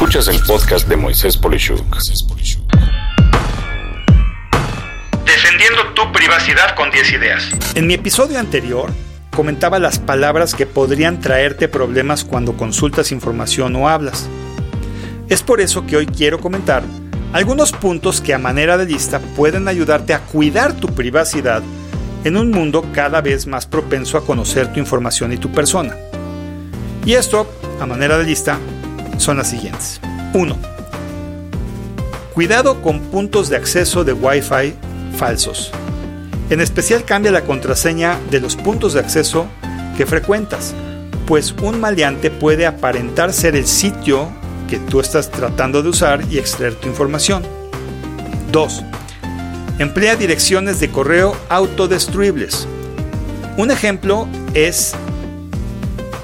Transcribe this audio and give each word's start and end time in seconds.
Escuchas 0.00 0.28
el 0.28 0.40
podcast 0.46 0.88
de 0.88 0.96
Moisés 0.96 1.36
Polishuk. 1.36 1.84
Defendiendo 5.26 5.92
tu 5.94 6.10
privacidad 6.10 6.74
con 6.74 6.90
10 6.90 7.12
ideas. 7.12 7.50
En 7.74 7.86
mi 7.86 7.92
episodio 7.92 8.38
anterior 8.38 8.90
comentaba 9.36 9.78
las 9.78 9.98
palabras 9.98 10.54
que 10.54 10.64
podrían 10.64 11.20
traerte 11.20 11.68
problemas 11.68 12.24
cuando 12.24 12.54
consultas 12.56 13.12
información 13.12 13.76
o 13.76 13.90
hablas. 13.90 14.26
Es 15.28 15.42
por 15.42 15.60
eso 15.60 15.84
que 15.86 15.98
hoy 15.98 16.06
quiero 16.06 16.40
comentar 16.40 16.82
algunos 17.34 17.72
puntos 17.72 18.22
que 18.22 18.32
a 18.32 18.38
manera 18.38 18.78
de 18.78 18.86
lista 18.86 19.20
pueden 19.36 19.68
ayudarte 19.68 20.14
a 20.14 20.20
cuidar 20.20 20.72
tu 20.72 20.94
privacidad 20.94 21.62
en 22.24 22.38
un 22.38 22.50
mundo 22.50 22.86
cada 22.94 23.20
vez 23.20 23.46
más 23.46 23.66
propenso 23.66 24.16
a 24.16 24.24
conocer 24.24 24.72
tu 24.72 24.80
información 24.80 25.34
y 25.34 25.36
tu 25.36 25.52
persona. 25.52 25.94
Y 27.04 27.12
esto, 27.12 27.46
a 27.78 27.84
manera 27.84 28.16
de 28.16 28.24
lista, 28.24 28.58
son 29.20 29.36
las 29.36 29.50
siguientes. 29.50 30.00
1. 30.34 30.56
Cuidado 32.34 32.82
con 32.82 33.00
puntos 33.00 33.48
de 33.48 33.56
acceso 33.56 34.04
de 34.04 34.12
Wi-Fi 34.12 34.74
falsos. 35.16 35.70
En 36.48 36.60
especial 36.60 37.04
cambia 37.04 37.30
la 37.30 37.42
contraseña 37.42 38.18
de 38.30 38.40
los 38.40 38.56
puntos 38.56 38.94
de 38.94 39.00
acceso 39.00 39.46
que 39.96 40.06
frecuentas, 40.06 40.74
pues 41.26 41.54
un 41.62 41.78
maleante 41.78 42.30
puede 42.30 42.66
aparentar 42.66 43.32
ser 43.32 43.54
el 43.54 43.66
sitio 43.66 44.28
que 44.68 44.78
tú 44.78 45.00
estás 45.00 45.30
tratando 45.30 45.82
de 45.82 45.90
usar 45.90 46.24
y 46.30 46.38
extraer 46.38 46.74
tu 46.74 46.88
información. 46.88 47.44
2. 48.50 48.82
Emplea 49.78 50.16
direcciones 50.16 50.80
de 50.80 50.90
correo 50.90 51.36
autodestruibles. 51.48 52.66
Un 53.56 53.70
ejemplo 53.70 54.26
es 54.54 54.94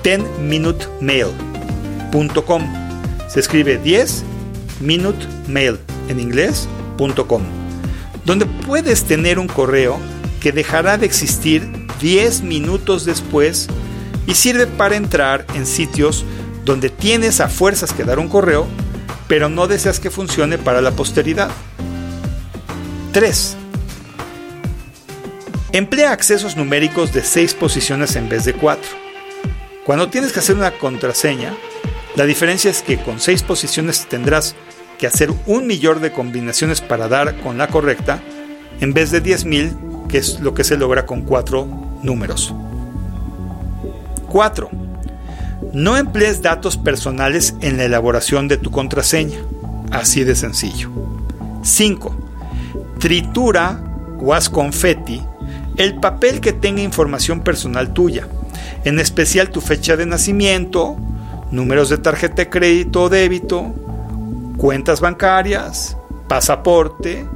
10minutemail.com. 0.03 2.86
Se 3.29 3.41
escribe 3.41 3.79
10 3.79 4.25
minutemail 4.81 5.79
en 6.09 6.21
inglés.com, 6.21 7.43
donde 8.25 8.47
puedes 8.47 9.05
tener 9.05 9.39
un 9.39 9.49
correo 9.49 9.99
que 10.41 10.53
dejará 10.53 10.99
de 10.99 11.07
existir 11.07 11.69
10 12.01 12.43
minutos 12.43 13.05
después 13.05 13.69
y 14.27 14.35
sirve 14.35 14.67
para 14.67 14.97
entrar 14.97 15.47
en 15.55 15.67
sitios 15.67 16.25
donde 16.65 16.91
tienes 16.91 17.41
a 17.41 17.49
fuerzas 17.49 17.93
que 17.93 18.05
dar 18.05 18.19
un 18.19 18.29
correo, 18.29 18.67
pero 19.29 19.49
no 19.49 19.67
deseas 19.67 20.01
que 20.01 20.11
funcione 20.11 20.59
para 20.59 20.81
la 20.81 20.91
posteridad. 20.91 21.51
3. 23.13 23.57
Emplea 25.73 26.13
accesos 26.13 26.57
numéricos 26.57 27.13
de 27.13 27.23
6 27.23 27.55
posiciones 27.55 28.17
en 28.17 28.29
vez 28.29 28.45
de 28.45 28.55
4. 28.55 28.89
Cuando 29.85 30.09
tienes 30.09 30.33
que 30.33 30.41
hacer 30.41 30.57
una 30.57 30.73
contraseña, 30.73 31.55
la 32.17 32.25
diferencia 32.25 32.71
es 32.71 32.83
que 32.83 32.99
con 32.99 33.21
6 33.21 33.43
posiciones 33.43 34.07
tendrás 34.09 34.55
que 34.99 35.07
hacer 35.07 35.31
un 35.47 35.67
millón 35.67 36.01
de 36.01 36.13
combinaciones 36.13 36.81
para 36.81 37.09
dar 37.09 37.39
con 37.41 37.59
la 37.59 37.69
correcta, 37.69 38.21
en 38.81 38.95
vez 38.95 39.11
de 39.11 39.23
10.000, 39.23 40.07
que 40.09 40.19
es 40.19 40.41
lo 40.41 40.55
que 40.55 40.65
se 40.65 40.77
logra 40.77 41.05
con 41.07 41.23
4 41.23 42.01
números. 42.03 42.55
4. 44.29 44.71
No 45.73 45.97
emplees 45.97 46.43
datos 46.43 46.77
personales 46.77 47.55
en 47.61 47.77
la 47.77 47.85
elaboración 47.85 48.49
de 48.49 48.57
tu 48.57 48.71
contraseña. 48.71 49.39
Así 49.91 50.25
de 50.25 50.35
sencillo. 50.35 50.91
5. 51.63 52.17
Tritura 52.99 53.83
o 54.19 54.33
haz 54.33 54.49
confeti 54.49 55.23
el 55.77 55.97
papel 55.97 56.41
que 56.41 56.55
tenga 56.55 56.81
información 56.81 57.41
personal 57.41 57.93
tuya, 57.93 58.27
en 58.85 58.99
especial 58.99 59.51
tu 59.51 59.61
fecha 59.61 59.97
de 59.97 60.07
nacimiento, 60.07 60.97
números 61.51 61.89
de 61.89 61.99
tarjeta 61.99 62.37
de 62.37 62.51
crédito 62.51 63.03
o 63.03 63.09
débito, 63.09 63.75
cuentas 64.57 65.01
bancarias, 65.01 65.97
pasaporte, 66.29 67.27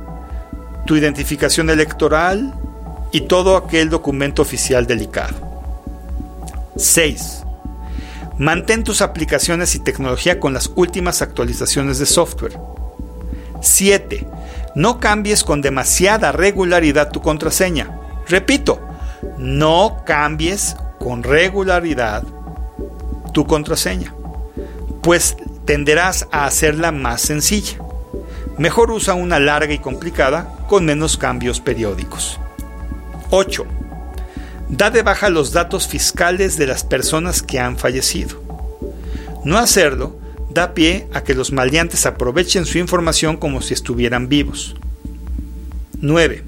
tu 0.86 0.96
identificación 0.96 1.70
electoral 1.70 2.54
y 3.12 3.22
todo 3.22 3.56
aquel 3.56 3.90
documento 3.90 4.42
oficial 4.42 4.86
delicado. 4.86 5.36
6. 6.76 7.44
Mantén 8.38 8.84
tus 8.84 9.02
aplicaciones 9.02 9.74
y 9.74 9.80
tecnología 9.80 10.40
con 10.40 10.54
las 10.54 10.72
últimas 10.74 11.20
actualizaciones 11.20 11.98
de 11.98 12.06
software. 12.06 12.58
7. 13.60 14.26
No 14.74 14.98
cambies 14.98 15.44
con 15.44 15.60
demasiada 15.60 16.32
regularidad 16.32 17.10
tu 17.10 17.20
contraseña. 17.20 17.98
Repito, 18.26 18.80
no 19.36 20.02
cambies 20.06 20.76
con 20.98 21.22
regularidad 21.22 22.24
tu 23.32 23.46
contraseña, 23.46 24.14
pues 25.02 25.36
tenderás 25.64 26.26
a 26.30 26.46
hacerla 26.46 26.92
más 26.92 27.22
sencilla. 27.22 27.78
Mejor 28.58 28.90
usa 28.90 29.14
una 29.14 29.40
larga 29.40 29.72
y 29.72 29.78
complicada 29.78 30.54
con 30.68 30.84
menos 30.84 31.16
cambios 31.16 31.60
periódicos. 31.60 32.38
8. 33.30 33.64
Da 34.68 34.90
de 34.90 35.02
baja 35.02 35.30
los 35.30 35.52
datos 35.52 35.88
fiscales 35.88 36.56
de 36.56 36.66
las 36.66 36.84
personas 36.84 37.42
que 37.42 37.58
han 37.58 37.78
fallecido. 37.78 38.42
No 39.44 39.58
hacerlo 39.58 40.18
da 40.50 40.74
pie 40.74 41.06
a 41.12 41.22
que 41.22 41.34
los 41.34 41.52
maleantes 41.52 42.06
aprovechen 42.06 42.66
su 42.66 42.78
información 42.78 43.36
como 43.36 43.62
si 43.62 43.74
estuvieran 43.74 44.28
vivos. 44.28 44.76
9. 46.00 46.44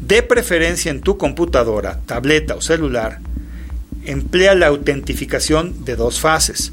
De 0.00 0.22
preferencia 0.22 0.90
en 0.90 1.00
tu 1.00 1.16
computadora, 1.16 2.00
tableta 2.06 2.56
o 2.56 2.60
celular, 2.60 3.20
emplea 4.06 4.54
la 4.54 4.68
autentificación 4.68 5.84
de 5.84 5.96
dos 5.96 6.20
fases, 6.20 6.72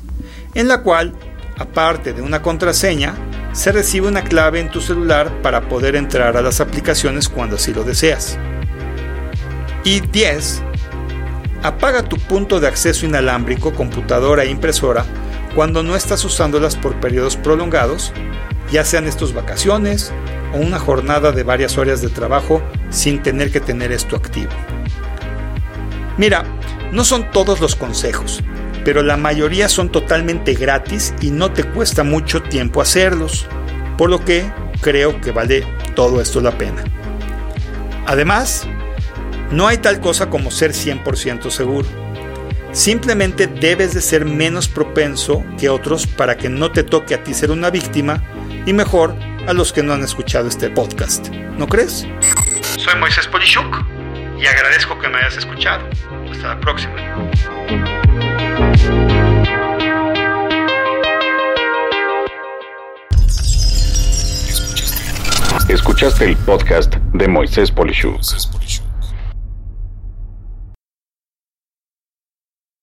en 0.54 0.68
la 0.68 0.82
cual, 0.82 1.14
aparte 1.58 2.14
de 2.14 2.22
una 2.22 2.42
contraseña, 2.42 3.16
se 3.54 3.72
recibe 3.72 4.08
una 4.08 4.24
clave 4.24 4.60
en 4.60 4.70
tu 4.70 4.82
celular 4.82 5.42
para 5.42 5.68
poder 5.68 5.96
entrar 5.96 6.38
a 6.38 6.42
las 6.42 6.62
aplicaciones 6.62 7.30
cuando 7.30 7.58
así 7.58 7.74
lo 7.74 7.84
deseas. 7.84 8.38
Y 9.84 10.00
10. 10.00 10.64
Apaga 11.64 12.04
tu 12.04 12.18
punto 12.18 12.60
de 12.60 12.68
acceso 12.68 13.06
inalámbrico, 13.06 13.74
computadora 13.74 14.44
e 14.44 14.50
impresora 14.50 15.06
cuando 15.56 15.84
no 15.84 15.96
estás 15.96 16.24
usándolas 16.24 16.76
por 16.76 16.96
periodos 17.00 17.36
prolongados, 17.36 18.14
ya 18.72 18.86
sean 18.86 19.06
estos 19.06 19.34
vacaciones 19.34 20.14
o 20.54 20.58
una 20.58 20.80
jornada 20.80 21.32
de 21.32 21.44
varias 21.44 21.78
horas 21.78 22.02
de 22.02 22.10
trabajo 22.10 22.62
sin 22.90 23.22
tener 23.22 23.52
que 23.52 23.60
tener 23.60 23.92
esto 23.92 24.16
activo. 24.16 24.52
Mira, 26.18 26.46
no 26.92 27.04
son 27.04 27.32
todos 27.32 27.60
los 27.60 27.76
consejos, 27.76 28.44
pero 28.84 29.04
la 29.04 29.18
mayoría 29.18 29.70
son 29.70 29.90
totalmente 29.90 30.54
gratis 30.54 31.14
y 31.22 31.32
no 31.32 31.52
te 31.52 31.64
cuesta 31.64 32.04
mucho 32.04 32.42
tiempo 32.42 32.82
hacerlos, 32.82 33.48
por 33.98 34.10
lo 34.10 34.24
que 34.24 34.52
creo 34.82 35.22
que 35.22 35.32
vale 35.32 35.66
todo 35.96 36.22
esto 36.22 36.42
la 36.42 36.58
pena. 36.58 36.84
Además, 38.06 38.68
no 39.52 39.68
hay 39.68 39.78
tal 39.78 40.00
cosa 40.00 40.30
como 40.30 40.52
ser 40.52 40.72
100% 40.72 41.50
seguro. 41.50 41.88
Simplemente 42.72 43.48
debes 43.48 43.94
de 43.94 44.02
ser 44.02 44.26
menos 44.26 44.68
propenso 44.70 45.44
que 45.60 45.70
otros 45.70 46.08
para 46.08 46.38
que 46.38 46.50
no 46.50 46.72
te 46.72 46.84
toque 46.84 47.16
a 47.16 47.24
ti 47.24 47.34
ser 47.34 47.52
una 47.52 47.70
víctima 47.70 48.24
y 48.66 48.74
mejor 48.74 49.16
a 49.48 49.54
los 49.54 49.74
que 49.74 49.84
no 49.84 49.94
han 49.94 50.04
escuchado 50.04 50.48
este 50.48 50.70
podcast. 50.70 51.30
¿No 51.30 51.68
crees? 51.68 52.08
Soy 52.78 52.98
Moisés 53.00 53.28
Polishuk 53.28 53.86
y 54.40 54.46
agradezco 54.46 54.98
que 55.00 55.10
me 55.10 55.18
hayas 55.18 55.38
escuchado. 55.38 55.84
Hasta 56.42 56.56
la 56.56 56.60
próxima. 56.60 56.96
Escuchaste 65.70 66.26
el 66.26 66.36
podcast 66.38 66.96
de 66.96 67.28
Moisés 67.28 67.70
Polishuk. 67.70 68.20